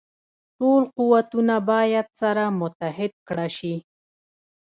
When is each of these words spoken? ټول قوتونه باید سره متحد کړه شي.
ټول 0.57 0.83
قوتونه 0.97 1.55
باید 1.69 2.07
سره 2.21 2.43
متحد 2.61 3.13
کړه 3.27 3.47
شي. 3.57 3.75